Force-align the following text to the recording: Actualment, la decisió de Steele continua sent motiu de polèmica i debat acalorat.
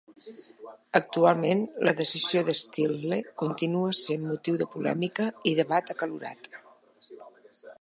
Actualment, 0.99 1.59
la 1.87 1.93
decisió 1.99 2.41
de 2.47 2.55
Steele 2.61 3.19
continua 3.43 3.91
sent 4.01 4.25
motiu 4.31 4.57
de 4.63 4.69
polèmica 4.77 5.29
i 5.53 5.57
debat 5.61 5.93
acalorat. 5.97 6.51